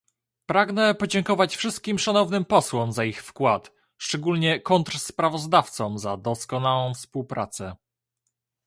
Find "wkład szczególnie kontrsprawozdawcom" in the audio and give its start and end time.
3.23-5.99